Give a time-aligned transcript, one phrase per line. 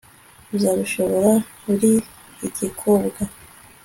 [0.55, 1.29] uzabishobora
[1.71, 1.91] uri
[2.47, 3.19] igikobwa